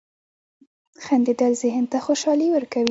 •خندېدل 1.03 1.51
ذهن 1.63 1.85
ته 1.91 1.97
خوشحالي 2.05 2.47
ورکوي. 2.51 2.79